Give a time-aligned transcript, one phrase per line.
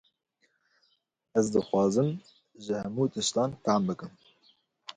[1.37, 2.09] Ez dixwazim,
[2.63, 4.11] ji hemû tiştan fêhm bikim